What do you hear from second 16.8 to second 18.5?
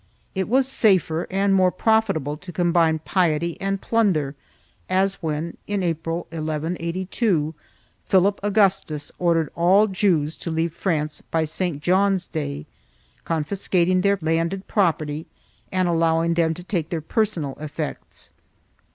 their personal effects.